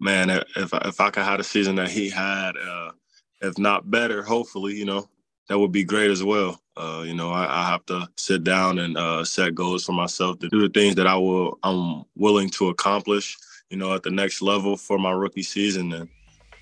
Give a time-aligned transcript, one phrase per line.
[0.00, 2.92] man, if if I could have the season that he had, uh,
[3.40, 5.08] if not better, hopefully, you know,
[5.48, 6.60] that would be great as well.
[6.76, 10.38] Uh, you know, I, I, have to sit down and uh, set goals for myself
[10.38, 13.36] to do the things that I will I'm willing to accomplish.
[13.70, 16.08] You know, at the next level for my rookie season, and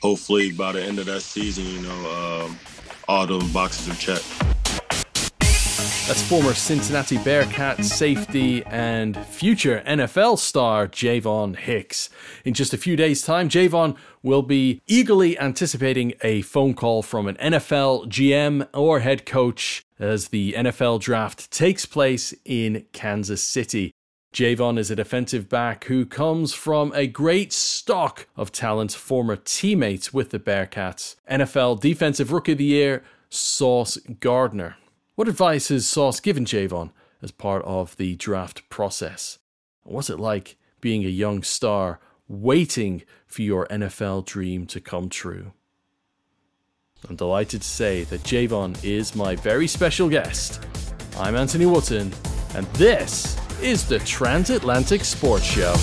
[0.01, 2.59] hopefully by the end of that season, you know, um,
[3.09, 4.56] all those boxes are checked.
[5.77, 12.09] That's former Cincinnati Bearcat safety and future NFL star Ja'Von Hicks.
[12.47, 17.27] In just a few days' time, Ja'Von will be eagerly anticipating a phone call from
[17.27, 23.93] an NFL GM or head coach as the NFL draft takes place in Kansas City.
[24.33, 30.15] Ja'Von is a defensive back who comes from a great stock of talent, former teammates
[30.15, 31.17] with the Bearcats.
[31.31, 34.77] NFL Defensive Rookie of the Year, Sauce Gardner.
[35.17, 36.91] What advice has Sauce given Ja'Von
[37.23, 39.39] as part of the draft process?
[39.83, 45.55] What's it like being a young star waiting for your NFL dream to come true?
[47.09, 50.63] I'm delighted to say that Ja'Von is my very special guest.
[51.17, 52.13] I'm Anthony Wootton,
[52.55, 55.75] and this is the Transatlantic Sports Show.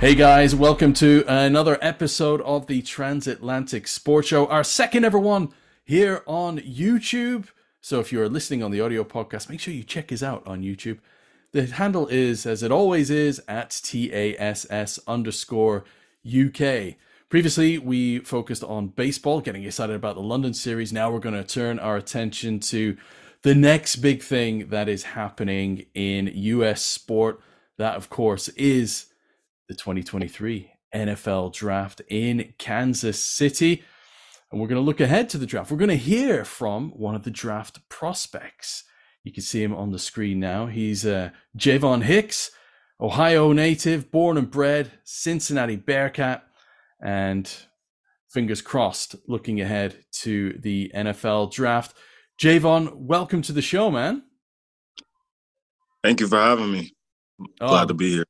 [0.00, 5.54] Hey guys, welcome to another episode of the Transatlantic Sports Show, our second ever one
[5.84, 7.48] here on YouTube.
[7.80, 10.62] So if you're listening on the audio podcast, make sure you check us out on
[10.62, 10.98] YouTube.
[11.52, 15.84] The handle is, as it always is, at TASS underscore
[16.26, 16.96] UK.
[17.28, 20.92] Previously, we focused on baseball, getting excited about the London series.
[20.92, 22.96] Now we're going to turn our attention to
[23.42, 27.40] the next big thing that is happening in US sport.
[27.76, 29.06] That, of course, is
[29.68, 33.84] the 2023 NFL draft in Kansas City.
[34.54, 35.72] And we're going to look ahead to the draft.
[35.72, 38.84] We're going to hear from one of the draft prospects.
[39.24, 40.66] You can see him on the screen now.
[40.66, 42.52] He's uh, Ja'Von Hicks,
[43.00, 46.44] Ohio native, born and bred, Cincinnati Bearcat,
[47.02, 47.52] and
[48.30, 51.96] fingers crossed, looking ahead to the NFL draft.
[52.40, 54.22] Ja'Von, welcome to the show, man.
[56.04, 56.92] Thank you for having me.
[57.58, 58.24] Glad oh, to be here.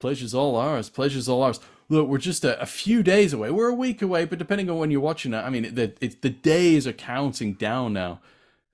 [0.00, 0.88] Pleasure's all ours.
[0.88, 1.60] Pleasure's all ours
[1.94, 3.50] look, we're just a, a, few days away.
[3.50, 6.16] We're a week away, but depending on when you're watching it, I mean, the it's
[6.16, 8.20] the days are counting down now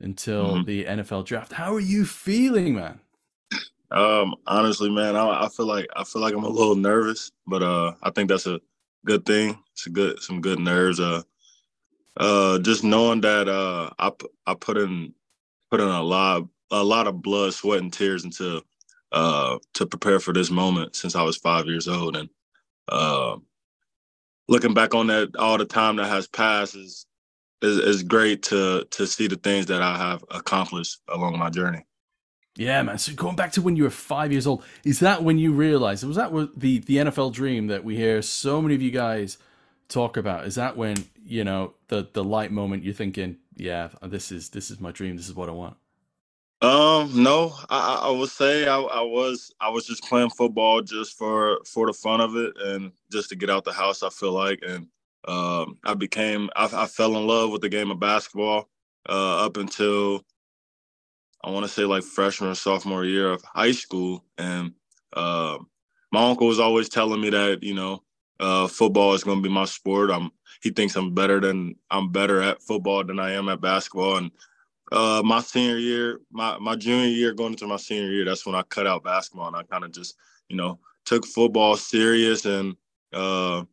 [0.00, 0.64] until mm-hmm.
[0.64, 1.52] the NFL draft.
[1.52, 3.00] How are you feeling, man?
[3.90, 7.62] Um, honestly, man, I, I, feel like I feel like I'm a little nervous, but
[7.62, 8.60] uh, I think that's a
[9.04, 9.58] good thing.
[9.72, 11.00] It's a good some good nerves.
[11.00, 11.22] Uh,
[12.16, 14.12] uh, just knowing that uh, I
[14.46, 15.12] I put in
[15.70, 18.62] put in a lot a lot of blood, sweat, and tears into
[19.12, 22.28] uh to prepare for this moment since I was five years old, and
[22.88, 23.36] uh,
[24.48, 27.06] looking back on that, all the time that has passed is,
[27.62, 31.84] is is great to to see the things that I have accomplished along my journey.
[32.56, 32.98] Yeah, man.
[32.98, 36.04] So going back to when you were five years old, is that when you realized
[36.04, 39.38] was that the the NFL dream that we hear so many of you guys
[39.88, 40.46] talk about?
[40.46, 44.70] Is that when you know the the light moment you're thinking, yeah, this is this
[44.70, 45.76] is my dream, this is what I want?
[46.62, 51.16] Um, no, I, I would say I, I was I was just playing football just
[51.16, 54.02] for for the fun of it and just to get out the house.
[54.02, 54.86] I feel like, and
[55.26, 58.68] um, I became I, I fell in love with the game of basketball
[59.08, 60.22] uh, up until
[61.42, 64.72] I want to say like freshman or sophomore year of high school, and
[65.14, 65.58] uh,
[66.12, 68.02] my uncle was always telling me that you know
[68.40, 70.10] uh, football is going to be my sport.
[70.10, 70.30] I'm
[70.62, 74.30] he thinks I'm better than I'm better at football than I am at basketball, and
[74.92, 78.54] uh, my senior year, my my junior year, going into my senior year, that's when
[78.54, 80.16] I cut out basketball and I kind of just,
[80.48, 82.44] you know, took football serious.
[82.44, 82.76] And
[83.12, 83.64] uh,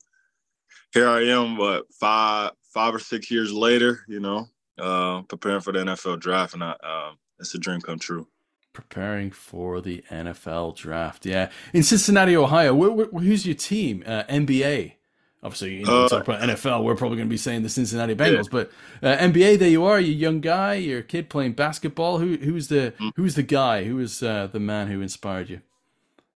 [0.93, 5.73] here I am, what five five or six years later, you know, uh, preparing for
[5.73, 8.27] the NFL draft, and I, uh, it's a dream come true.
[8.73, 11.49] Preparing for the NFL draft, yeah.
[11.73, 14.03] In Cincinnati, Ohio, where, where, who's your team?
[14.05, 14.96] Uh, NBA
[15.43, 18.15] obviously you know, uh, talk about NFL, we're probably going to be saying the Cincinnati
[18.15, 18.49] Bengals, yeah.
[18.51, 18.71] but
[19.01, 22.19] uh, NBA, there you are, you young guy, you're a kid playing basketball.
[22.19, 23.11] Who who's the mm.
[23.15, 23.83] who's the guy?
[23.83, 25.61] Who is uh, the man who inspired you?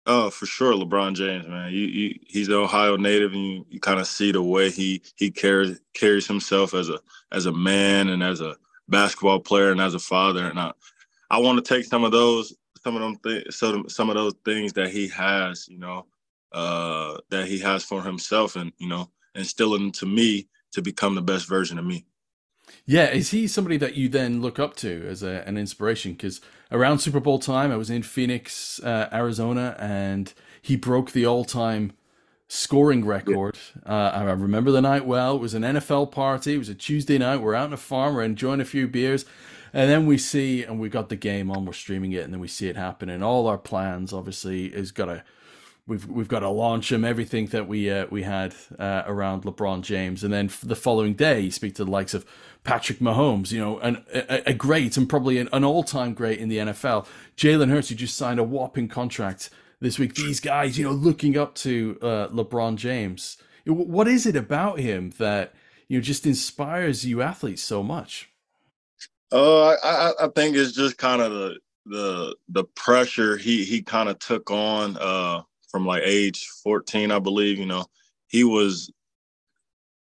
[0.07, 1.73] Oh, for sure, LeBron James, man.
[1.73, 5.03] You, you he's an Ohio native, and you, you kind of see the way he
[5.17, 6.99] he carries carries himself as a
[7.33, 8.57] as a man and as a
[8.89, 10.47] basketball player and as a father.
[10.47, 10.73] And I
[11.31, 14.35] I want to take some of those some of them th- some some of those
[14.45, 16.07] things that he has, you know,
[16.53, 21.23] uh, that he has for himself, and you know, instilling into me to become the
[21.23, 22.07] best version of me.
[22.87, 26.13] Yeah, is he somebody that you then look up to as a, an inspiration?
[26.13, 30.33] Because around Super Bowl time, I was in Phoenix, uh, Arizona, and
[30.63, 31.93] he broke the all-time
[32.49, 33.59] scoring record.
[33.87, 35.37] Uh, I remember the night well.
[35.37, 36.55] It was an NFL party.
[36.55, 37.39] It was a Tuesday night.
[37.39, 38.15] We're out in a farm.
[38.15, 39.25] We're enjoying a few beers.
[39.73, 42.41] And then we see, and we got the game on, we're streaming it, and then
[42.41, 43.09] we see it happen.
[43.09, 45.23] And all our plans, obviously, is got to
[45.91, 47.05] we've we've got to launch him.
[47.05, 51.41] Everything that we uh, we had uh, around LeBron James, and then the following day,
[51.41, 52.25] you speak to the likes of
[52.63, 56.39] Patrick Mahomes, you know, an, a, a great and probably an, an all time great
[56.39, 57.07] in the NFL.
[57.37, 59.51] Jalen Hurts, who just signed a whopping contract
[59.81, 60.15] this week.
[60.15, 63.37] These guys, you know, looking up to uh, LeBron James.
[63.67, 65.55] What is it about him that
[65.89, 68.31] you know just inspires you athletes so much?
[69.33, 74.09] Uh, I, I think it's just kind of the the the pressure he he kind
[74.09, 75.41] of took on uh
[75.71, 77.85] from like age 14 i believe you know
[78.29, 78.91] he was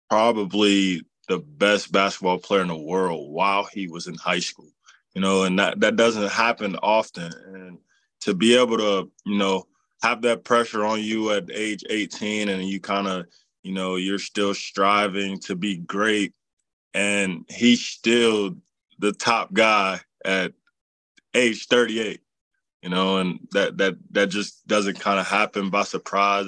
[0.10, 4.72] probably the best basketball player in the world while he was in high school
[5.18, 7.34] you know and that that doesn't happen often.
[7.48, 7.80] And
[8.22, 9.66] to be able to you know
[10.04, 13.26] have that pressure on you at age 18 and you kind of
[13.64, 16.34] you know you're still striving to be great
[16.94, 18.56] and he's still
[19.00, 20.54] the top guy at
[21.34, 22.22] age 38
[22.88, 26.46] you know and that that that just doesn't kind of happen by surprise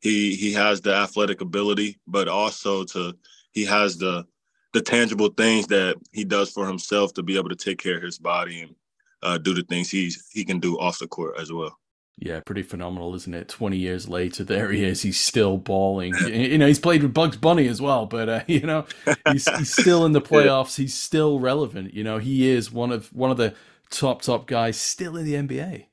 [0.00, 3.14] he he has the athletic ability but also to
[3.52, 4.26] he has the
[4.72, 8.02] the tangible things that he does for himself to be able to take care of
[8.02, 8.74] his body and
[9.22, 11.78] uh, do the things he's he can do off the court as well
[12.20, 13.48] yeah, pretty phenomenal, isn't it?
[13.48, 15.02] Twenty years later, there he is.
[15.02, 16.12] He's still balling.
[16.26, 18.86] you know, he's played with Bugs Bunny as well, but uh, you know,
[19.30, 20.76] he's, he's still in the playoffs.
[20.76, 21.94] He's still relevant.
[21.94, 23.54] You know, he is one of one of the
[23.90, 25.86] top top guys still in the NBA.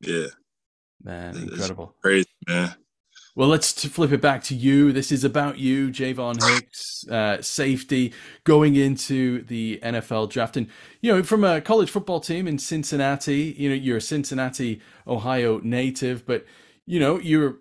[0.00, 0.26] Yeah,
[1.02, 2.74] man, incredible, crazy, man.
[3.36, 4.92] Well, let's flip it back to you.
[4.92, 8.12] This is about you, Ja'Von Hicks, uh, safety,
[8.44, 10.56] going into the NFL draft.
[10.56, 10.68] And,
[11.00, 15.60] you know, from a college football team in Cincinnati, you know, you're a Cincinnati, Ohio
[15.64, 16.44] native, but,
[16.86, 17.56] you know, you're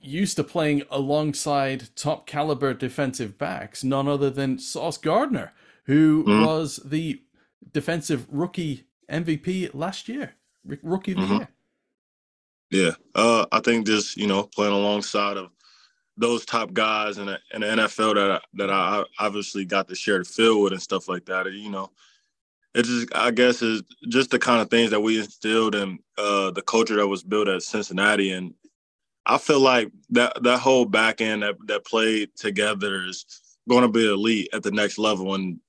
[0.00, 5.52] used to playing alongside top caliber defensive backs, none other than Sauce Gardner,
[5.84, 6.44] who mm-hmm.
[6.44, 7.22] was the
[7.72, 10.34] defensive rookie MVP last year,
[10.82, 11.36] rookie of the mm-hmm.
[11.36, 11.48] year.
[12.70, 15.50] Yeah, uh, I think just you know playing alongside of
[16.16, 19.94] those top guys in the, in the NFL that I, that I obviously got to
[19.94, 21.50] share the field with and stuff like that.
[21.52, 21.90] You know,
[22.74, 26.50] it just I guess is just the kind of things that we instilled in uh,
[26.50, 28.54] the culture that was built at Cincinnati, and
[29.26, 33.26] I feel like that that whole back end that that played together is
[33.68, 35.60] going to be elite at the next level, and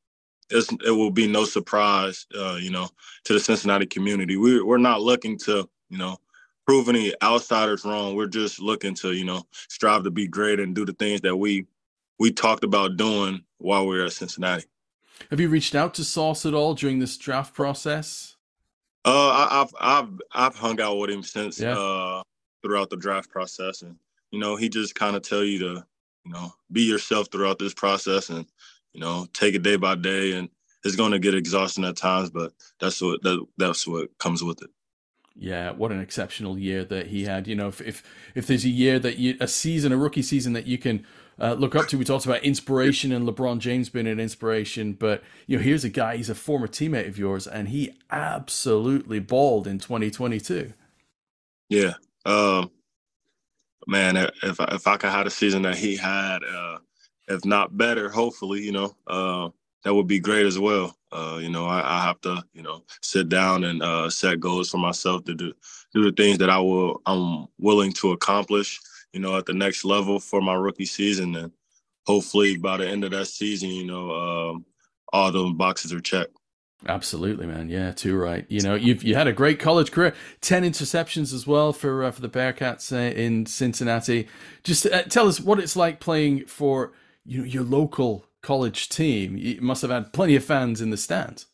[0.50, 2.90] it will be no surprise, uh, you know,
[3.26, 4.38] to the Cincinnati community.
[4.38, 6.18] We we're not looking to you know
[6.66, 8.16] prove any outsiders wrong.
[8.16, 11.36] We're just looking to, you know, strive to be great and do the things that
[11.36, 11.66] we
[12.20, 14.66] we talked about doing while we were at Cincinnati.
[15.30, 18.36] Have you reached out to Sauce at all during this draft process?
[19.06, 21.78] Uh, I, have I've I've hung out with him since yeah.
[21.78, 22.24] uh
[22.62, 23.98] throughout the draft process, and
[24.32, 25.86] you know, he just kind of tell you to,
[26.26, 28.46] you know, be yourself throughout this process, and
[28.94, 30.50] you know, take it day by day, and
[30.84, 34.62] it's going to get exhausting at times, but that's what that, that's what comes with
[34.62, 34.70] it.
[35.36, 37.48] Yeah, what an exceptional year that he had.
[37.48, 38.04] You know, if if,
[38.36, 41.06] if there's a year that you a season, a rookie season that you can
[41.40, 45.24] uh, look up to, we talked about inspiration and LeBron James being an inspiration, but
[45.48, 46.18] you know, here's a guy.
[46.18, 50.74] He's a former teammate of yours, and he absolutely balled in 2022.
[51.70, 51.94] Yeah,
[52.26, 52.70] um,
[53.88, 56.78] man, if if I could have a season that he had, uh,
[57.28, 59.50] if not better, hopefully, you know, uh,
[59.84, 60.96] that would be great as well.
[61.12, 64.70] Uh, you know, I, I, have to, you know, sit down and uh, set goals
[64.70, 65.54] for myself to do
[65.94, 68.80] do the things that I will I'm willing to accomplish.
[69.12, 71.52] You know, at the next level for my rookie season, and
[72.08, 74.66] hopefully by the end of that season, you know, um,
[75.12, 76.36] all those boxes are checked.
[76.88, 77.70] Absolutely, man.
[77.70, 78.46] Yeah, too right.
[78.50, 82.12] You know, you've you had a great college career, ten interceptions as well for uh,
[82.12, 84.28] for the Bearcats uh, in Cincinnati.
[84.64, 86.92] Just uh, tell us what it's like playing for
[87.26, 89.38] you know your local college team.
[89.38, 91.48] You must have had plenty of fans in the stands.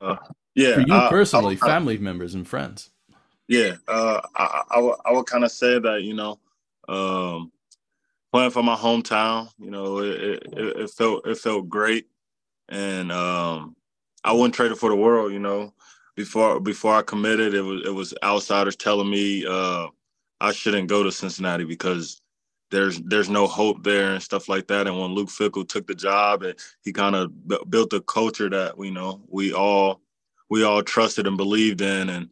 [0.00, 0.16] Uh,
[0.54, 2.90] yeah, for you uh, personally, I, I, family members and friends.
[3.48, 6.38] Yeah, uh, I, I, would, I would kind of say that you know,
[6.88, 7.52] um,
[8.32, 12.08] playing for my hometown, you know, it, it, it felt it felt great,
[12.68, 13.76] and um,
[14.24, 15.32] I wouldn't trade it for the world.
[15.32, 15.72] You know,
[16.16, 19.86] before before I committed, it was it was outsiders telling me uh,
[20.40, 22.20] I shouldn't go to Cincinnati because
[22.74, 24.86] there's there's no hope there and stuff like that.
[24.86, 28.50] And when Luke Fickell took the job, and he kind of b- built a culture
[28.50, 30.00] that we you know we all
[30.50, 32.10] we all trusted and believed in.
[32.10, 32.30] And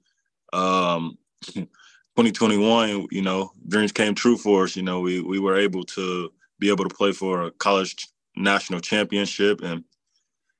[0.53, 1.17] um,
[1.55, 4.77] 2021, you know, dreams came true for us.
[4.77, 8.81] You know, we we were able to be able to play for a college national
[8.81, 9.85] championship, and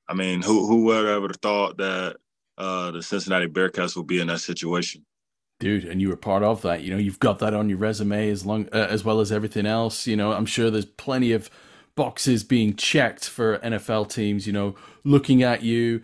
[0.09, 2.17] I mean, who who would ever thought that
[2.57, 5.05] uh, the Cincinnati Bearcats would be in that situation?
[5.63, 8.29] Dude and you were part of that you know you've got that on your resume
[8.29, 11.49] as long uh, as well as everything else you know i'm sure there's plenty of
[11.95, 16.03] boxes being checked for nfl teams you know looking at you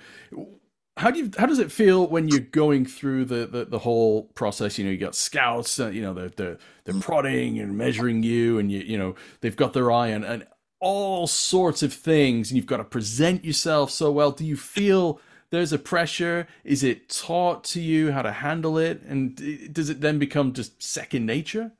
[0.96, 4.24] how do you how does it feel when you're going through the the, the whole
[4.34, 4.78] process?
[4.78, 7.00] You know, you got scouts, uh, you know, they're they're, they're mm.
[7.00, 10.44] prodding and measuring you, and you you know they've got their eye on and
[10.80, 14.32] all sorts of things, and you've got to present yourself so well.
[14.32, 16.46] Do you feel there's a pressure?
[16.64, 19.36] Is it taught to you how to handle it, and
[19.72, 21.72] does it then become just second nature?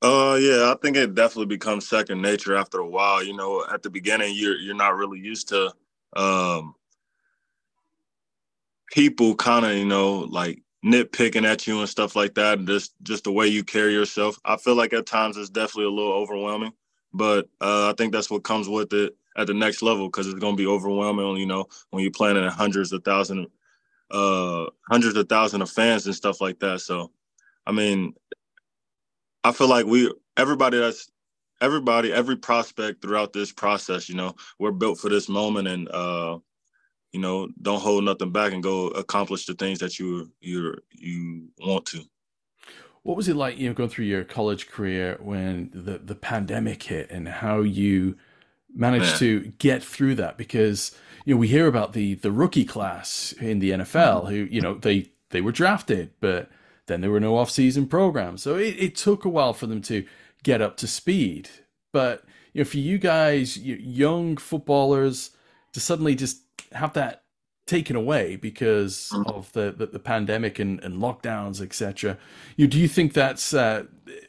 [0.00, 3.22] Uh, yeah, I think it definitely becomes second nature after a while.
[3.22, 5.72] You know, at the beginning, you're you're not really used to
[6.14, 6.74] um
[8.92, 12.94] people kind of you know like nitpicking at you and stuff like that, and just
[13.02, 14.38] just the way you carry yourself.
[14.44, 16.72] I feel like at times it's definitely a little overwhelming,
[17.12, 20.40] but uh, I think that's what comes with it at the next level because it's
[20.40, 21.38] going to be overwhelming.
[21.38, 23.48] You know, when you're playing in hundreds of thousands,
[24.10, 26.80] uh, hundreds of thousands of fans and stuff like that.
[26.82, 27.12] So,
[27.66, 28.14] I mean,
[29.44, 31.10] I feel like we everybody that's
[31.60, 35.88] everybody every prospect throughout this process, you know, we're built for this moment and.
[35.90, 36.38] uh
[37.12, 41.48] you know, don't hold nothing back and go accomplish the things that you you you
[41.60, 42.02] want to.
[43.02, 46.82] What was it like, you know, going through your college career when the the pandemic
[46.84, 48.16] hit and how you
[48.78, 49.18] managed Man.
[49.18, 50.38] to get through that?
[50.38, 54.60] Because you know we hear about the the rookie class in the NFL who you
[54.60, 56.50] know they they were drafted, but
[56.86, 59.82] then there were no off season programs, so it, it took a while for them
[59.82, 60.06] to
[60.42, 61.50] get up to speed.
[61.92, 65.30] But you know, for you guys, young footballers,
[65.72, 66.40] to suddenly just
[66.72, 67.22] have that
[67.68, 69.24] taken away because mm.
[69.32, 72.18] of the, the, the pandemic and, and lockdowns, etc.
[72.56, 73.84] You do you think that's uh,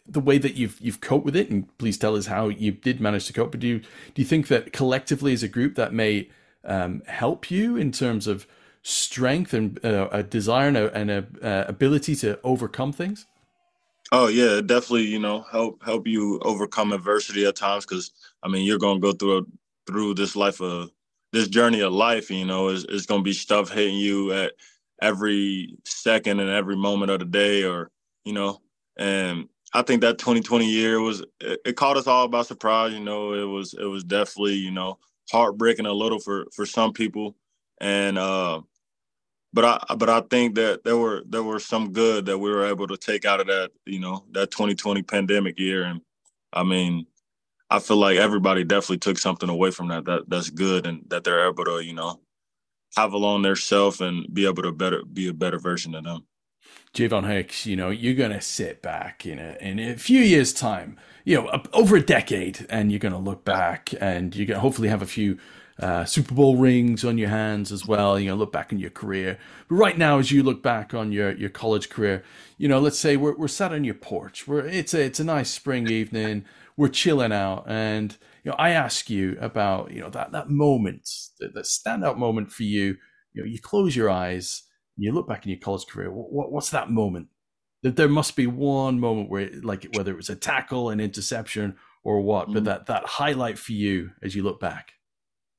[0.07, 1.49] the way that you've you've coped with it?
[1.49, 3.51] And please tell us how you did manage to cope.
[3.51, 6.29] But do you do you think that collectively as a group that may
[6.63, 8.45] um, help you in terms of
[8.83, 13.25] strength and uh, a desire and a, and a uh, ability to overcome things?
[14.11, 15.03] Oh yeah, definitely.
[15.03, 18.11] You know, help help you overcome adversity at times because
[18.43, 19.41] I mean you're gonna go through a,
[19.87, 20.91] through this life of
[21.31, 24.53] this journey of life, you know, is is gonna be stuff hitting you at
[25.01, 27.91] every second and every moment of the day, or
[28.25, 28.61] you know,
[28.97, 32.93] and I think that 2020 year was it, it caught us all by surprise.
[32.93, 34.97] You know, it was it was definitely you know
[35.31, 37.35] heartbreaking a little for for some people,
[37.79, 38.61] and uh,
[39.53, 42.65] but I but I think that there were there were some good that we were
[42.65, 46.01] able to take out of that you know that 2020 pandemic year, and
[46.53, 47.05] I mean
[47.69, 51.23] I feel like everybody definitely took something away from that that that's good and that
[51.23, 52.19] they're able to you know
[52.97, 56.25] have along their self and be able to better be a better version of them.
[56.93, 60.51] Ja'Von Hicks, you know, you're going to sit back in a, in a few years'
[60.51, 64.57] time, you know, over a decade, and you're going to look back and you're going
[64.57, 65.37] to hopefully have a few
[65.79, 68.19] uh, Super Bowl rings on your hands as well.
[68.19, 69.37] You know, look back on your career.
[69.69, 72.23] But right now, as you look back on your, your college career,
[72.57, 74.47] you know, let's say we're, we're sat on your porch.
[74.47, 76.43] We're, it's a, it's a nice spring evening
[76.79, 77.65] we're chilling out.
[77.67, 81.07] And you know i ask you about you know that that moment
[81.39, 82.95] that, that standout moment for you.
[83.33, 84.63] You know you close your eyes
[84.97, 86.09] and you look back in your college career.
[86.09, 87.27] What, what's that moment?
[87.83, 91.75] That there must be one moment where like whether it was a tackle an interception
[92.03, 92.53] or what mm-hmm.
[92.53, 94.93] but that that highlight for you as you look back.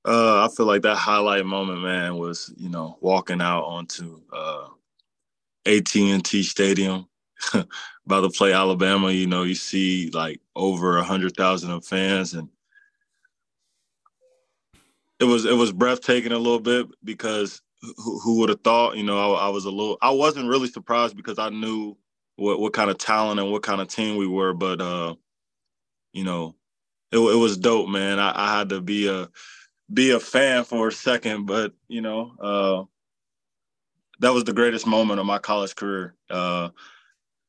[0.06, 4.68] Uh, I feel like that highlight moment, man, was you know walking out onto uh,
[5.66, 7.09] AT&T Stadium
[8.06, 12.35] about to play Alabama, you know, you see like over a hundred thousand of fans,
[12.35, 12.49] and
[15.18, 18.97] it was it was breathtaking a little bit because who, who would have thought?
[18.97, 21.97] You know, I, I, was a little, I wasn't really surprised because I knew
[22.37, 25.14] what what kind of talent and what kind of team we were, but uh,
[26.12, 26.54] you know,
[27.12, 28.18] it, it was dope, man.
[28.18, 29.28] I, I had to be a
[29.92, 32.85] be a fan for a second, but you know, uh,
[34.20, 36.14] that was the greatest moment of my college career.
[36.28, 36.70] Uh,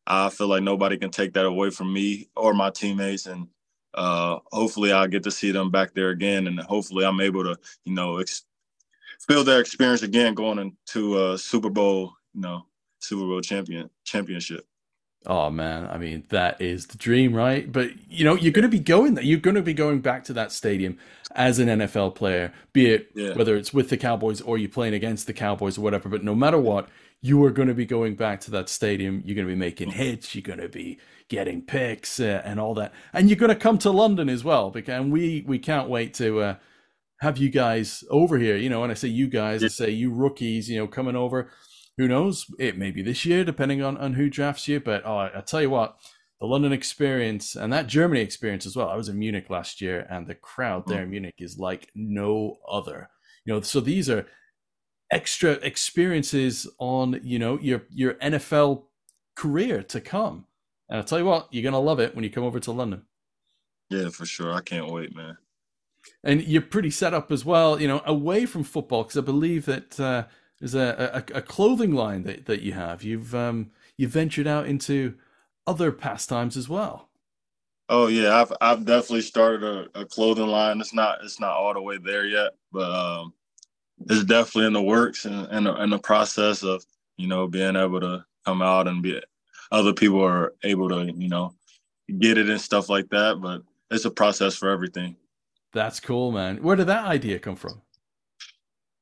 [0.08, 3.25] I feel like nobody can take that away from me or my teammates.
[3.25, 3.48] And
[3.93, 6.48] uh, hopefully I'll get to see them back there again.
[6.48, 8.43] And hopefully I'm able to, you know, ex-
[9.27, 12.65] feel their experience again going into a Super Bowl, you know,
[13.00, 14.65] Super Bowl champion championship.
[15.27, 17.72] Oh man, I mean that is the dream, right?
[17.72, 19.24] But you know, you're going to be going there.
[19.24, 20.98] You're going to be going back to that stadium
[21.36, 23.36] as an NFL player, be it yeah.
[23.36, 26.10] whether it's with the Cowboys or you're playing against the Cowboys or whatever.
[26.10, 26.89] But no matter what,
[27.21, 29.21] you are going to be going back to that stadium.
[29.25, 30.33] You're going to be making hits.
[30.33, 30.99] You're going to be
[31.29, 34.71] getting picks uh, and all that, and you're going to come to London as well.
[34.71, 36.55] Because we we can't wait to uh,
[37.19, 38.57] have you guys over here.
[38.57, 40.69] You know, when I say you guys, I say you rookies.
[40.69, 41.51] You know, coming over.
[41.97, 42.47] Who knows?
[42.57, 44.79] It may be this year, depending on on who drafts you.
[44.79, 45.97] But oh, I, I tell you what.
[46.39, 48.89] The London experience and that Germany experience as well.
[48.89, 51.03] I was in Munich last year, and the crowd there mm.
[51.03, 53.11] in Munich is like no other.
[53.45, 54.25] You know, so these are
[55.11, 58.83] extra experiences on you know your your NFL
[59.35, 60.45] career to come.
[60.89, 63.03] And I'll tell you what, you're gonna love it when you come over to London.
[63.89, 64.53] Yeah, for sure.
[64.53, 65.37] I can't wait, man.
[66.23, 69.65] And you're pretty set up as well, you know, away from football because I believe
[69.65, 70.23] that uh,
[70.59, 73.03] There's a, a, a clothing line that, that you have.
[73.03, 75.15] You've um, you've ventured out into
[75.67, 77.09] other pastimes as well.
[77.89, 80.79] Oh yeah, I've I've definitely started a, a, clothing line.
[80.79, 83.33] It's not it's not all the way there yet, but um,
[84.10, 86.84] it's definitely in the works and in, in, the process of
[87.17, 89.22] you know being able to come out and be
[89.72, 91.53] other people are able to you know
[92.20, 93.39] get it and stuff like that.
[93.41, 95.15] But it's a process for everything.
[95.74, 96.58] That's cool, man.
[96.58, 97.81] Where did that idea come from?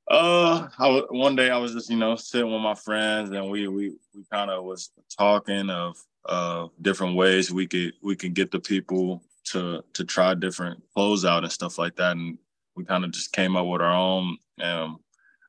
[0.10, 3.68] Uh, I one day I was just you know sitting with my friends and we
[3.68, 8.51] we we kind of was talking of uh different ways we could we could get
[8.51, 12.38] the people to to try different clothes out and stuff like that and
[12.79, 15.00] we kind of just came up with our own um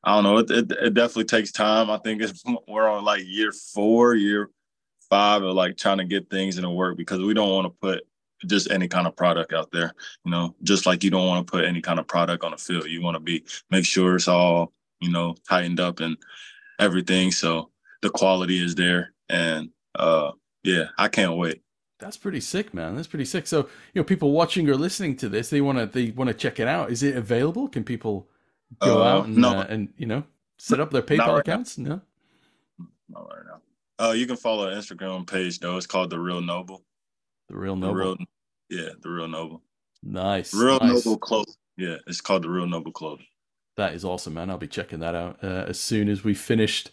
[0.03, 3.23] I don't know it, it, it definitely takes time I think it's we're on like
[3.25, 4.49] year four year
[5.09, 7.79] five of like trying to get things in the work because we don't want to
[7.81, 8.03] put
[8.47, 9.93] just any kind of product out there.
[10.25, 12.57] You know, just like you don't want to put any kind of product on the
[12.57, 12.87] field.
[12.87, 16.17] You want to be make sure it's all you know tightened up and
[16.79, 17.69] everything, so
[18.01, 19.13] the quality is there.
[19.29, 20.31] And uh,
[20.63, 21.61] yeah, I can't wait.
[22.01, 22.95] That's pretty sick, man.
[22.95, 23.45] That's pretty sick.
[23.45, 26.33] So you know, people watching or listening to this, they want to they want to
[26.33, 26.91] check it out.
[26.91, 27.69] Is it available?
[27.69, 28.27] Can people
[28.79, 29.59] go uh, out and no.
[29.59, 30.23] uh, and you know
[30.57, 31.77] set up their PayPal right accounts?
[31.77, 32.01] Now.
[32.79, 34.07] No, not right now.
[34.07, 35.77] Uh, you can follow our Instagram page though.
[35.77, 36.83] It's called the Real Noble.
[37.49, 37.93] The Real Noble.
[37.93, 38.17] The real,
[38.69, 39.61] yeah, the Real Noble.
[40.01, 40.55] Nice.
[40.55, 41.05] Real nice.
[41.05, 41.53] Noble Clothing.
[41.77, 43.27] Yeah, it's called the Real Noble Clothing.
[43.77, 44.49] That is awesome, man.
[44.49, 46.89] I'll be checking that out uh, as soon as we finished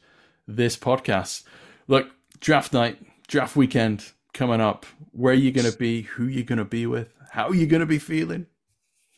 [0.47, 1.45] this podcast.
[1.87, 2.11] Look,
[2.41, 4.87] draft night, draft weekend coming up.
[5.13, 6.03] Where you going to be?
[6.03, 7.13] Who you going to be with?
[7.31, 8.47] How are you going to be feeling?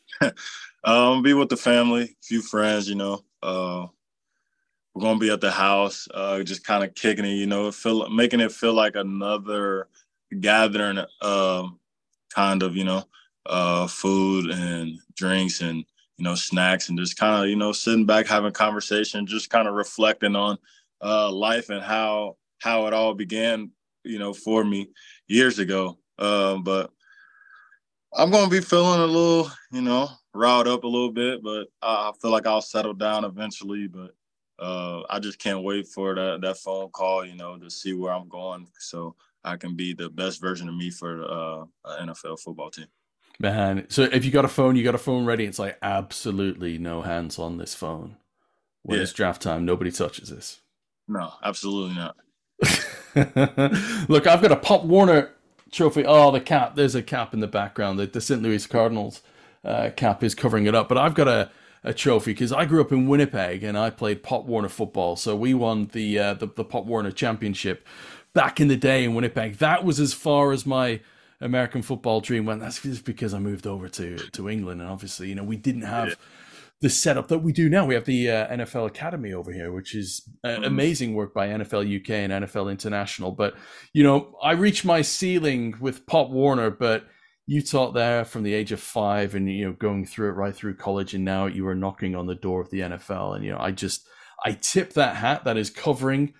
[0.83, 2.89] um, be with the family, a few friends.
[2.89, 3.87] You know, uh,
[4.93, 7.35] we're gonna be at the house, uh, just kind of kicking it.
[7.35, 9.87] You know, feel making it feel like another
[10.39, 11.79] gathering um,
[12.33, 13.03] kind of, you know,
[13.45, 15.77] uh, food and drinks and,
[16.17, 19.67] you know, snacks and just kind of, you know, sitting back, having conversation, just kind
[19.67, 20.57] of reflecting on
[21.01, 23.71] uh, life and how, how it all began,
[24.03, 24.89] you know, for me
[25.27, 25.97] years ago.
[26.19, 26.91] Um, but
[28.13, 31.67] I'm going to be feeling a little, you know, riled up a little bit, but
[31.81, 33.87] I feel like I'll settle down eventually.
[33.87, 34.11] But
[34.59, 38.13] uh, I just can't wait for that that phone call, you know, to see where
[38.13, 38.67] I'm going.
[38.79, 42.87] So I can be the best version of me for uh, an NFL football team.
[43.39, 45.45] Man, so if you got a phone, you got a phone ready.
[45.45, 48.17] It's like absolutely no hands on this phone.
[48.83, 49.03] When yeah.
[49.03, 50.61] it's draft time, nobody touches this.
[51.07, 52.15] No, absolutely not.
[53.15, 55.31] Look, I've got a Pop Warner
[55.71, 56.05] trophy.
[56.05, 56.75] Oh, the cap.
[56.75, 57.99] There's a cap in the background.
[57.99, 58.41] The, the St.
[58.41, 59.21] Louis Cardinals
[59.63, 60.89] uh, cap is covering it up.
[60.89, 61.51] But I've got a,
[61.83, 65.15] a trophy because I grew up in Winnipeg and I played Pop Warner football.
[65.15, 67.85] So we won the uh, the, the Pop Warner championship
[68.33, 69.57] back in the day in Winnipeg.
[69.57, 71.01] That was as far as my
[71.39, 72.61] American football dream went.
[72.61, 75.83] That's just because I moved over to to England, and obviously, you know, we didn't
[75.83, 76.09] have.
[76.09, 76.15] Yeah.
[76.81, 79.93] The setup that we do now, we have the uh, NFL Academy over here, which
[79.93, 80.63] is uh, mm-hmm.
[80.63, 83.31] amazing work by NFL UK and NFL International.
[83.31, 83.55] But
[83.93, 87.05] you know, I reached my ceiling with Pop Warner, but
[87.45, 90.55] you taught there from the age of five, and you know, going through it right
[90.55, 93.35] through college, and now you are knocking on the door of the NFL.
[93.35, 94.07] And you know, I just
[94.43, 96.33] I tip that hat that is covering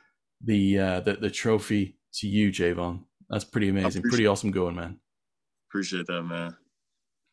[0.44, 3.04] the uh, the, the trophy to you, Ja'Von.
[3.30, 4.02] That's pretty amazing.
[4.04, 5.00] Pretty awesome going, man.
[5.70, 6.58] Appreciate that, man.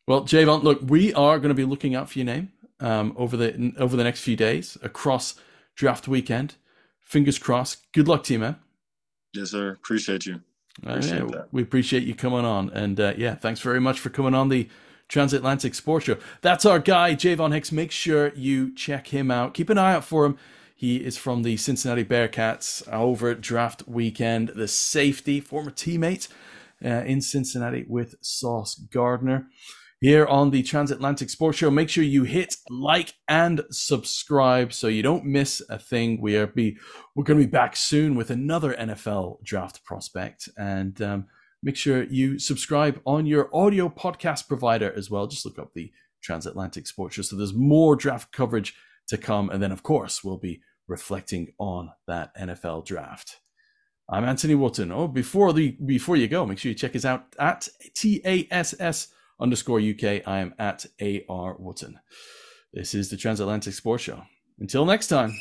[0.07, 3.37] Well, Ja'Von, look, we are going to be looking out for your name um, over
[3.37, 5.35] the over the next few days across
[5.75, 6.55] draft weekend.
[7.01, 7.91] Fingers crossed.
[7.91, 8.57] Good luck to you, man.
[9.33, 9.71] Yes, sir.
[9.71, 10.41] Appreciate you.
[10.83, 14.09] Appreciate uh, yeah, we appreciate you coming on, and uh, yeah, thanks very much for
[14.09, 14.69] coming on the
[15.07, 16.17] Transatlantic Sports Show.
[16.41, 17.71] That's our guy, Ja'Von Hicks.
[17.71, 19.53] Make sure you check him out.
[19.53, 20.37] Keep an eye out for him.
[20.75, 24.49] He is from the Cincinnati Bearcats over draft weekend.
[24.49, 26.29] The safety, former teammate
[26.83, 29.47] uh, in Cincinnati with Sauce Gardner.
[30.01, 35.03] Here on the Transatlantic Sports Show, make sure you hit like and subscribe so you
[35.03, 36.21] don't miss a thing.
[36.21, 36.77] We are be
[37.15, 41.25] we're going to be back soon with another NFL draft prospect, and um,
[41.61, 45.27] make sure you subscribe on your audio podcast provider as well.
[45.27, 47.23] Just look up the Transatlantic Sports Show.
[47.23, 48.75] So there's more draft coverage
[49.09, 53.41] to come, and then of course we'll be reflecting on that NFL draft.
[54.09, 54.93] I'm Anthony Wootton.
[54.93, 59.09] Oh, before the before you go, make sure you check us out at TASS
[59.39, 60.21] underscore UK.
[60.25, 61.99] I am at AR Wootton.
[62.73, 64.23] This is the Transatlantic Sports Show.
[64.59, 65.33] Until next time.